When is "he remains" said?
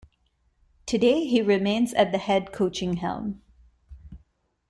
1.27-1.93